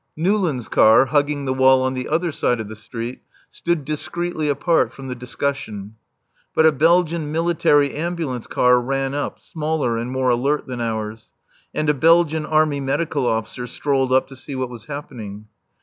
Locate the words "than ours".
10.65-11.29